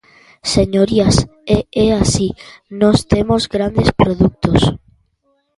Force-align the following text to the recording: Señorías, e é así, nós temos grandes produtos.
Señorías, 0.55 1.15
e 1.55 1.57
é 1.85 1.87
así, 2.03 2.27
nós 2.81 2.97
temos 3.11 3.41
grandes 3.55 3.89
produtos. 4.01 4.61